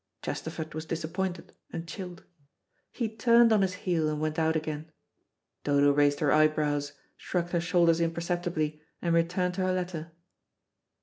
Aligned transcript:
Chesterford 0.23 0.73
was 0.73 0.87
disappointed 0.87 1.53
and 1.71 1.87
chilled. 1.87 2.23
He 2.91 3.07
turned 3.07 3.53
on 3.53 3.61
his 3.61 3.75
heel 3.85 4.09
and 4.09 4.19
went 4.19 4.39
out 4.39 4.55
again. 4.55 4.91
Dodo 5.63 5.91
raised 5.91 6.21
her 6.21 6.31
eyebrows, 6.31 6.93
shrugged 7.17 7.51
her 7.51 7.61
shoulders 7.61 8.01
imperceptibly, 8.01 8.81
and 8.99 9.13
returned 9.13 9.53
to 9.53 9.61
her 9.61 9.73
letter. 9.73 10.11